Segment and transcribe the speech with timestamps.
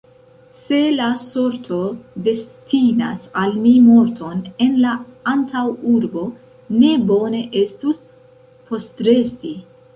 [0.59, 1.81] Se la sorto
[2.27, 4.95] destinas al mi morton en la
[5.35, 6.27] antaŭurbo,
[6.81, 8.05] ne bone estus
[8.73, 9.57] postresti.